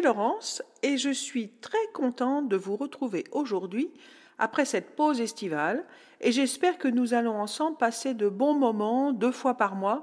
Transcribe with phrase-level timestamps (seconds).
[0.00, 3.90] Laurence et je suis très contente de vous retrouver aujourd'hui
[4.38, 5.84] après cette pause estivale
[6.20, 10.02] et j'espère que nous allons ensemble passer de bons moments deux fois par mois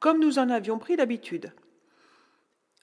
[0.00, 1.52] comme nous en avions pris l'habitude.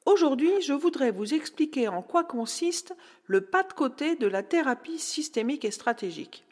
[0.05, 2.95] Aujourd'hui, je voudrais vous expliquer en quoi consiste
[3.27, 6.43] le pas de côté de la thérapie systémique et stratégique.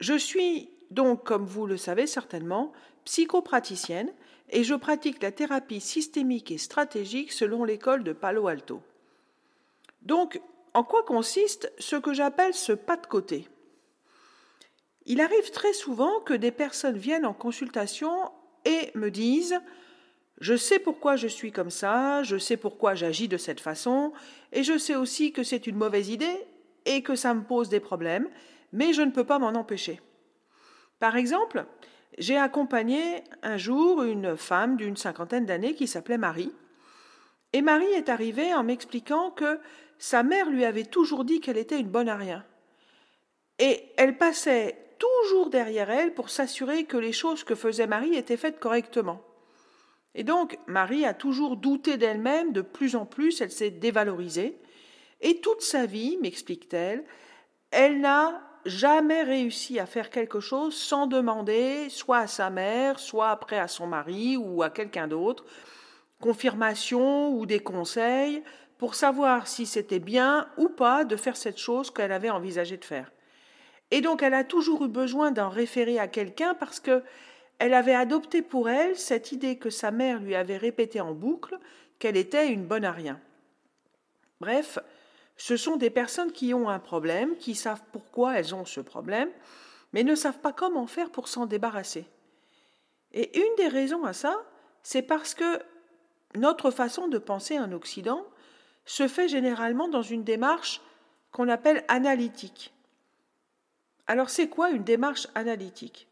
[0.00, 2.72] Je suis donc, comme vous le savez certainement,
[3.04, 4.12] psychopraticienne
[4.50, 8.82] et je pratique la thérapie systémique et stratégique selon l'école de Palo Alto.
[10.04, 10.40] Donc,
[10.74, 13.48] en quoi consiste ce que j'appelle ce pas de côté?
[15.06, 18.30] Il arrive très souvent que des personnes viennent en consultation
[18.64, 19.60] et me disent
[20.40, 24.12] je sais pourquoi je suis comme ça, je sais pourquoi j'agis de cette façon,
[24.52, 26.46] et je sais aussi que c'est une mauvaise idée
[26.86, 28.28] et que ça me pose des problèmes,
[28.72, 30.00] mais je ne peux pas m'en empêcher.
[30.98, 31.66] Par exemple,
[32.18, 36.52] j'ai accompagné un jour une femme d'une cinquantaine d'années qui s'appelait Marie.
[37.52, 39.60] Et Marie est arrivée en m'expliquant que
[39.98, 42.44] sa mère lui avait toujours dit qu'elle était une bonne à rien.
[43.58, 48.36] Et elle passait toujours derrière elle pour s'assurer que les choses que faisait Marie étaient
[48.36, 49.22] faites correctement.
[50.14, 54.56] Et donc, Marie a toujours douté d'elle-même, de plus en plus, elle s'est dévalorisée.
[55.20, 57.04] Et toute sa vie, m'explique-t-elle,
[57.70, 63.30] elle n'a jamais réussi à faire quelque chose sans demander soit à sa mère, soit
[63.30, 65.44] après à son mari ou à quelqu'un d'autre,
[66.20, 68.42] confirmation ou des conseils
[68.78, 72.84] pour savoir si c'était bien ou pas de faire cette chose qu'elle avait envisagé de
[72.84, 73.12] faire.
[73.90, 77.02] Et donc elle a toujours eu besoin d'en référer à quelqu'un parce que
[77.58, 81.58] elle avait adopté pour elle cette idée que sa mère lui avait répétée en boucle
[81.98, 83.20] qu'elle était une bonne à rien.
[84.40, 84.78] Bref,
[85.36, 89.30] ce sont des personnes qui ont un problème, qui savent pourquoi elles ont ce problème,
[89.92, 92.06] mais ne savent pas comment faire pour s'en débarrasser.
[93.12, 94.36] Et une des raisons à ça,
[94.82, 95.60] c'est parce que
[96.34, 98.26] notre façon de penser en Occident
[98.84, 100.80] se fait généralement dans une démarche
[101.30, 102.72] qu'on appelle analytique.
[104.06, 106.06] Alors c'est quoi une démarche analytique?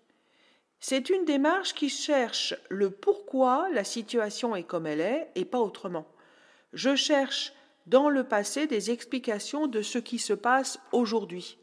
[0.81, 5.61] C'est une démarche qui cherche le pourquoi la situation est comme elle est et pas
[5.61, 6.07] autrement.
[6.73, 7.53] Je cherche
[7.87, 11.59] dans le passé des explications de ce qui se passe aujourd'hui.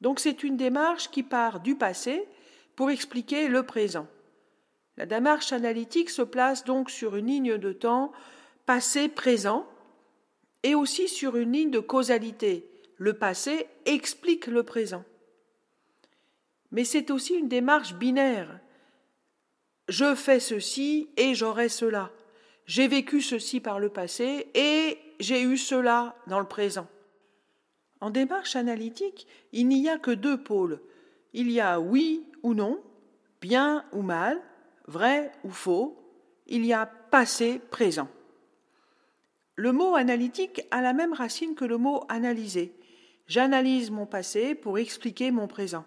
[0.00, 2.26] Donc c'est une démarche qui part du passé
[2.74, 4.06] pour expliquer le présent.
[4.96, 8.12] La démarche analytique se place donc sur une ligne de temps
[8.66, 9.66] passé-présent
[10.62, 12.68] et aussi sur une ligne de causalité.
[12.96, 15.04] Le passé explique le présent.
[16.70, 18.60] Mais c'est aussi une démarche binaire.
[19.88, 22.10] Je fais ceci et j'aurai cela.
[22.66, 26.86] J'ai vécu ceci par le passé et j'ai eu cela dans le présent.
[28.00, 30.80] En démarche analytique, il n'y a que deux pôles.
[31.32, 32.80] Il y a oui ou non,
[33.40, 34.40] bien ou mal,
[34.86, 35.96] vrai ou faux.
[36.46, 38.08] Il y a passé, présent.
[39.58, 42.72] Le mot analytique a la même racine que le mot analyser.
[43.26, 45.84] J'analyse mon passé pour expliquer mon présent.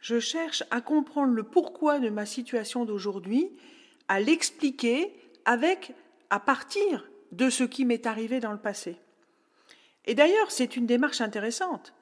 [0.00, 3.52] Je cherche à comprendre le pourquoi de ma situation d'aujourd'hui,
[4.08, 5.94] à l'expliquer avec,
[6.28, 8.96] à partir de ce qui m'est arrivé dans le passé.
[10.04, 11.94] Et d'ailleurs, c'est une démarche intéressante.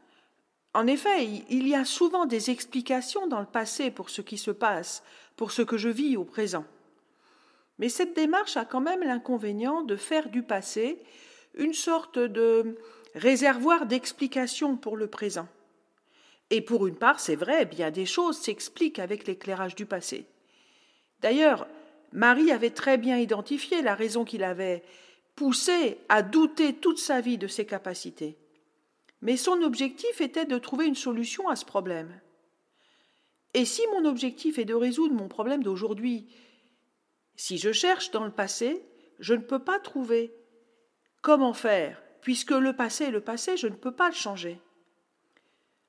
[0.72, 4.50] En effet, il y a souvent des explications dans le passé pour ce qui se
[4.50, 5.02] passe,
[5.36, 6.64] pour ce que je vis au présent.
[7.78, 11.00] Mais cette démarche a quand même l'inconvénient de faire du passé
[11.54, 12.76] une sorte de
[13.14, 15.48] réservoir d'explications pour le présent.
[16.50, 20.26] Et pour une part, c'est vrai, bien des choses s'expliquent avec l'éclairage du passé.
[21.20, 21.66] D'ailleurs,
[22.12, 24.82] Marie avait très bien identifié la raison qu'il avait
[25.34, 28.36] poussé à douter toute sa vie de ses capacités.
[29.20, 32.20] Mais son objectif était de trouver une solution à ce problème.
[33.54, 36.26] Et si mon objectif est de résoudre mon problème d'aujourd'hui,
[37.36, 38.84] si je cherche dans le passé,
[39.18, 40.34] je ne peux pas trouver
[41.22, 44.60] comment faire, puisque le passé est le passé, je ne peux pas le changer.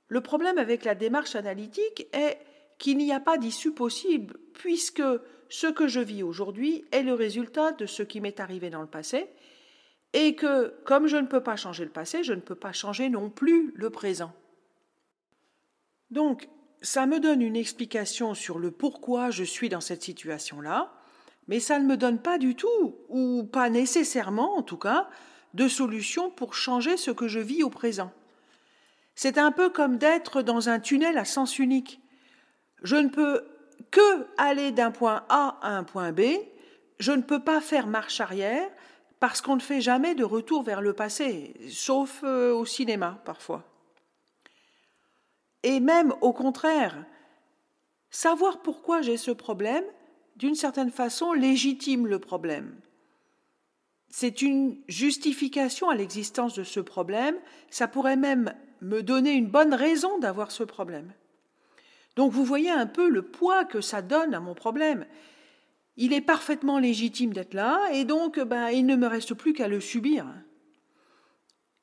[0.08, 2.40] Le problème avec la démarche analytique est
[2.78, 5.04] qu'il n'y a pas d'issue possible, puisque
[5.50, 8.88] ce que je vis aujourd'hui est le résultat de ce qui m'est arrivé dans le
[8.88, 9.28] passé,
[10.14, 13.10] et que comme je ne peux pas changer le passé, je ne peux pas changer
[13.10, 14.34] non plus le présent.
[16.10, 16.48] Donc,
[16.82, 20.94] ça me donne une explication sur le pourquoi je suis dans cette situation-là,
[21.48, 25.10] mais ça ne me donne pas du tout, ou pas nécessairement en tout cas,
[25.54, 28.12] de solution pour changer ce que je vis au présent.
[29.16, 32.02] C'est un peu comme d'être dans un tunnel à sens unique.
[32.84, 33.46] Je ne peux
[33.92, 36.22] que aller d'un point A à un point B,
[37.00, 38.70] je ne peux pas faire marche arrière
[39.20, 43.64] parce qu'on ne fait jamais de retour vers le passé, sauf euh, au cinéma parfois.
[45.64, 47.06] Et même au contraire,
[48.10, 49.86] savoir pourquoi j'ai ce problème,
[50.36, 52.76] d'une certaine façon, légitime le problème.
[54.10, 57.36] c'est une justification à l'existence de ce problème,
[57.70, 61.12] ça pourrait même me donner une bonne raison d'avoir ce problème.
[62.16, 65.06] Donc vous voyez un peu le poids que ça donne à mon problème.
[65.98, 69.68] Il est parfaitement légitime d'être là, et donc ben, il ne me reste plus qu'à
[69.68, 70.26] le subir.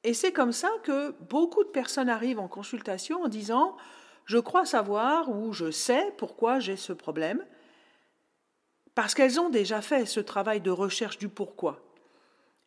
[0.05, 3.77] Et c'est comme ça que beaucoup de personnes arrivent en consultation en disant
[4.25, 7.45] Je crois savoir ou je sais pourquoi j'ai ce problème,
[8.95, 11.81] parce qu'elles ont déjà fait ce travail de recherche du pourquoi.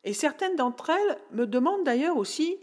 [0.04, 2.57] Et certaines d'entre elles me demandent d'ailleurs aussi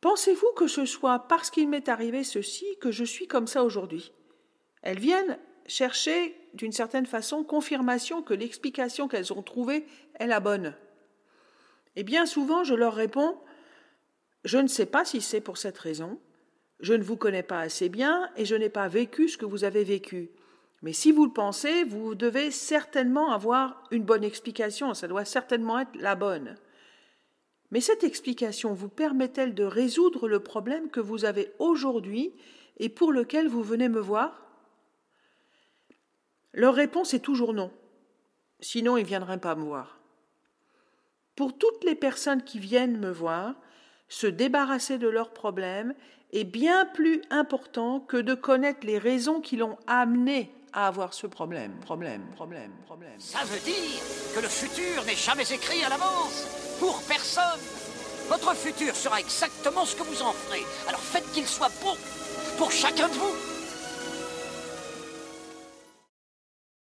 [0.00, 4.12] Pensez-vous que ce soit parce qu'il m'est arrivé ceci que je suis comme ça aujourd'hui?
[4.82, 9.86] Elles viennent chercher d'une certaine façon confirmation que l'explication qu'elles ont trouvée
[10.20, 10.74] est la bonne.
[11.96, 13.38] Et bien souvent je leur réponds
[14.44, 16.20] Je ne sais pas si c'est pour cette raison,
[16.80, 19.64] je ne vous connais pas assez bien et je n'ai pas vécu ce que vous
[19.64, 20.30] avez vécu.
[20.82, 25.80] Mais si vous le pensez, vous devez certainement avoir une bonne explication, ça doit certainement
[25.80, 26.56] être la bonne.
[27.70, 32.32] Mais cette explication vous permet-elle de résoudre le problème que vous avez aujourd'hui
[32.78, 34.46] et pour lequel vous venez me voir?
[36.54, 37.72] Leur réponse est toujours non.
[38.60, 39.98] Sinon, ils ne viendraient pas me voir.
[41.36, 43.54] Pour toutes les personnes qui viennent me voir,
[44.08, 45.94] se débarrasser de leurs problèmes
[46.32, 51.26] est bien plus important que de connaître les raisons qui l'ont amené à avoir ce
[51.26, 53.18] problème, problème, problème, problème.
[53.18, 54.00] Ça veut dire
[54.34, 56.46] que le futur n'est jamais écrit à l'avance,
[56.78, 57.60] pour personne.
[58.28, 60.62] Votre futur sera exactement ce que vous en ferez.
[60.86, 61.96] Alors faites qu'il soit beau
[62.58, 63.34] pour chacun de vous.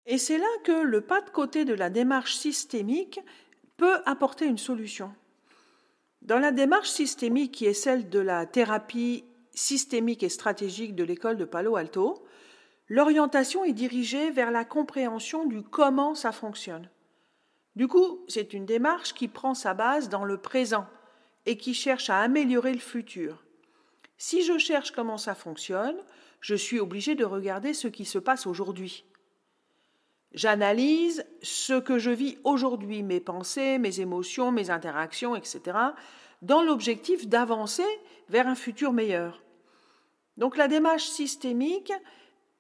[0.06, 3.20] Et c'est là que le pas de côté de la démarche systémique
[3.78, 5.14] peut apporter une solution.
[6.22, 9.24] Dans la démarche systémique qui est celle de la thérapie
[9.54, 12.24] systémique et stratégique de l'école de Palo Alto,
[12.92, 16.90] l'orientation est dirigée vers la compréhension du comment ça fonctionne.
[17.78, 20.86] Du coup, c'est une démarche qui prend sa base dans le présent
[21.46, 23.46] et qui cherche à améliorer le futur.
[24.18, 25.96] Si je cherche comment ça fonctionne,
[26.42, 29.06] je suis obligé de regarder ce qui se passe aujourd'hui.
[30.34, 35.78] J'analyse ce que je vis aujourd'hui, mes pensées, mes émotions, mes interactions, etc.,
[36.42, 37.88] dans l'objectif d'avancer
[38.28, 39.42] vers un futur meilleur.
[40.36, 41.94] Donc la démarche systémique,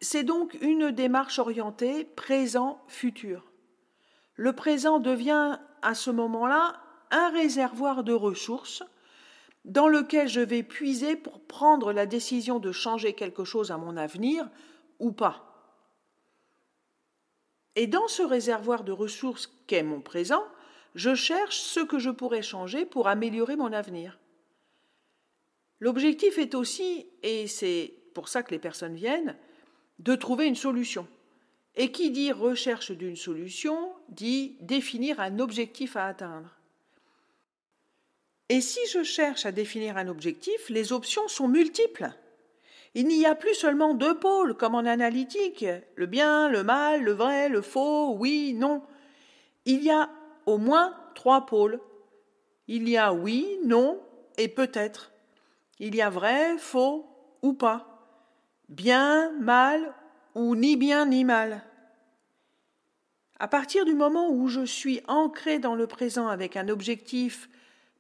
[0.01, 3.51] c'est donc une démarche orientée présent-futur.
[4.36, 6.81] Le présent devient à ce moment-là
[7.12, 8.83] un réservoir de ressources
[9.63, 13.95] dans lequel je vais puiser pour prendre la décision de changer quelque chose à mon
[13.95, 14.50] avenir
[15.00, 15.48] ou pas.
[17.75, 20.44] Et dans ce réservoir de ressources qu'est mon présent,
[20.95, 24.19] je cherche ce que je pourrais changer pour améliorer mon avenir.
[25.80, 29.38] L'objectif est aussi, et c'est pour ça que les personnes viennent,
[30.01, 31.07] de trouver une solution.
[31.75, 36.50] Et qui dit recherche d'une solution dit définir un objectif à atteindre.
[38.50, 42.12] Et si je cherche à définir un objectif, les options sont multiples.
[42.94, 45.65] Il n'y a plus seulement deux pôles comme en analytique,
[45.95, 48.81] le bien, le mal, le vrai, le faux, oui, non.
[49.63, 50.10] Il y a
[50.46, 51.79] au moins trois pôles.
[52.67, 54.01] Il y a oui, non
[54.38, 55.12] et peut-être.
[55.79, 57.05] Il y a vrai, faux
[57.41, 57.90] ou pas.
[58.71, 59.93] Bien, mal
[60.33, 61.61] ou ni bien ni mal.
[63.37, 67.49] À partir du moment où je suis ancré dans le présent avec un objectif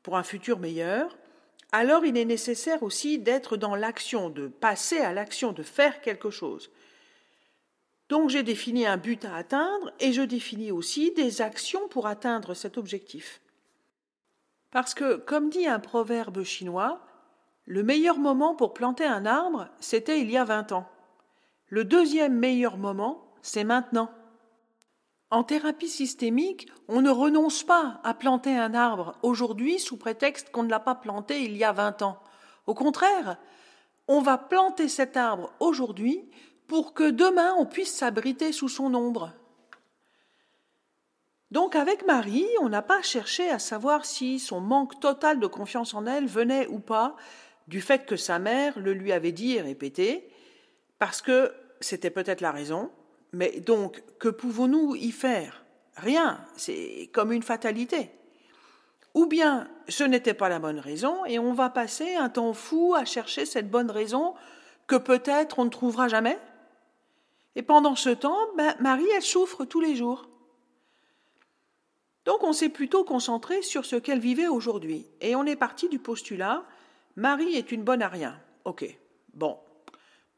[0.01, 1.17] pour un futur meilleur,
[1.73, 6.29] alors il est nécessaire aussi d'être dans l'action, de passer à l'action, de faire quelque
[6.29, 6.71] chose.
[8.07, 12.53] Donc j'ai défini un but à atteindre et je définis aussi des actions pour atteindre
[12.53, 13.41] cet objectif.
[14.71, 17.05] Parce que, comme dit un proverbe chinois,
[17.65, 20.89] le meilleur moment pour planter un arbre, c'était il y a 20 ans.
[21.67, 24.11] Le deuxième meilleur moment, c'est maintenant.
[25.29, 30.63] En thérapie systémique, on ne renonce pas à planter un arbre aujourd'hui sous prétexte qu'on
[30.63, 32.19] ne l'a pas planté il y a 20 ans.
[32.67, 33.37] Au contraire,
[34.09, 36.29] on va planter cet arbre aujourd'hui
[36.67, 39.31] pour que demain on puisse s'abriter sous son ombre.
[41.51, 45.93] Donc avec Marie, on n'a pas cherché à savoir si son manque total de confiance
[45.93, 47.15] en elle venait ou pas
[47.71, 50.27] du fait que sa mère le lui avait dit et répété,
[50.99, 52.91] parce que c'était peut-être la raison,
[53.31, 55.63] mais donc, que pouvons-nous y faire?
[55.95, 58.11] Rien, c'est comme une fatalité.
[59.13, 62.93] Ou bien ce n'était pas la bonne raison et on va passer un temps fou
[62.93, 64.35] à chercher cette bonne raison
[64.87, 66.37] que peut-être on ne trouvera jamais?
[67.55, 70.27] Et pendant ce temps, ben, Marie, elle souffre tous les jours.
[72.25, 75.07] Donc on s'est plutôt concentré sur ce qu'elle vivait aujourd'hui.
[75.21, 76.65] Et on est parti du postulat
[77.15, 78.39] Marie est une bonne à rien.
[78.65, 78.85] Ok.
[79.33, 79.59] Bon.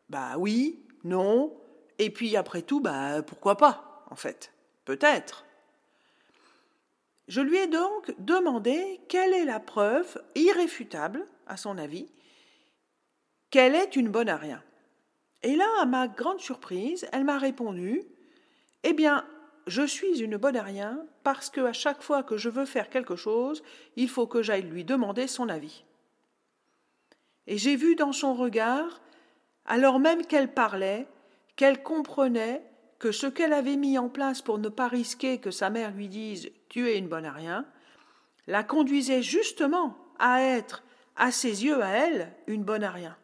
[0.10, 1.56] Bah oui, non,
[2.00, 4.52] et puis après tout, bah pourquoi pas, en fait
[4.86, 5.46] Peut-être.
[7.28, 12.08] Je lui ai donc demandé quelle est la preuve irréfutable, à son avis,
[13.50, 14.62] qu'elle est une bonne à rien.
[15.42, 18.04] Et là, à ma grande surprise, elle m'a répondu
[18.84, 19.26] Eh bien,
[19.68, 22.90] je suis une bonne à rien parce que à chaque fois que je veux faire
[22.90, 23.64] quelque chose,
[23.96, 25.86] il faut que j'aille lui demander son avis.
[27.48, 29.02] Et j'ai vu dans son regard,
[29.66, 31.08] alors même qu'elle parlait,
[31.56, 32.64] qu'elle comprenait
[33.00, 36.08] que ce qu'elle avait mis en place pour ne pas risquer que sa mère lui
[36.08, 37.66] dise Tu es une bonne à rien,
[38.48, 40.84] la conduisait justement à être,
[41.16, 43.18] à ses yeux, à elle, une bonne à rien.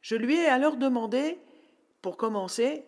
[0.00, 1.38] Je lui ai alors demandé,
[2.02, 2.84] pour commencer,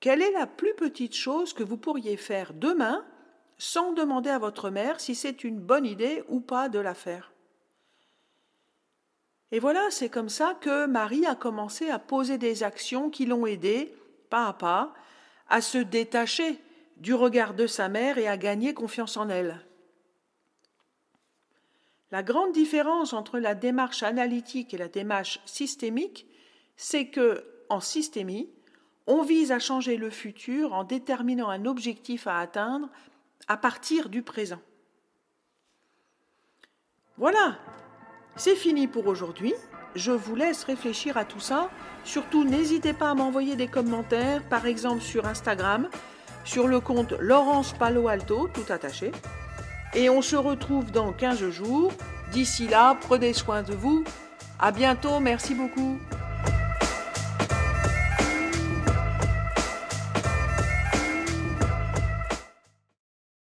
[0.00, 3.04] quelle est la plus petite chose que vous pourriez faire demain
[3.58, 7.33] sans demander à votre mère si c'est une bonne idée ou pas de la faire.
[9.54, 13.46] Et voilà, c'est comme ça que Marie a commencé à poser des actions qui l'ont
[13.46, 13.94] aidée,
[14.28, 14.92] pas à pas,
[15.48, 16.58] à se détacher
[16.96, 19.64] du regard de sa mère et à gagner confiance en elle.
[22.10, 26.26] La grande différence entre la démarche analytique et la démarche systémique,
[26.74, 28.50] c'est que, en systémie,
[29.06, 32.90] on vise à changer le futur en déterminant un objectif à atteindre
[33.46, 34.60] à partir du présent.
[37.18, 37.60] Voilà,
[38.36, 39.54] c'est fini pour aujourd'hui.
[39.94, 41.70] Je vous laisse réfléchir à tout ça.
[42.04, 45.88] Surtout, n'hésitez pas à m'envoyer des commentaires, par exemple sur Instagram,
[46.44, 49.12] sur le compte Laurence Palo Alto, tout attaché.
[49.94, 51.92] Et on se retrouve dans 15 jours.
[52.32, 54.02] D'ici là, prenez soin de vous.
[54.58, 55.98] À bientôt, merci beaucoup.